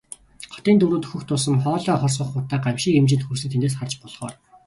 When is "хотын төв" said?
0.53-0.89